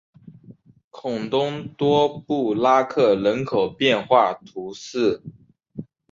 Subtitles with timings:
[0.89, 5.21] 孔东多布拉克人口变化图示